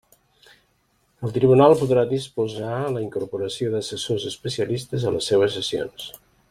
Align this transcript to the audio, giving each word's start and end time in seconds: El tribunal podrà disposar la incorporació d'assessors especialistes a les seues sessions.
El 1.27 1.35
tribunal 1.35 1.75
podrà 1.83 2.05
disposar 2.13 2.79
la 2.97 3.05
incorporació 3.05 3.71
d'assessors 3.77 4.29
especialistes 4.35 5.09
a 5.11 5.17
les 5.19 5.33
seues 5.33 5.59
sessions. 5.61 6.15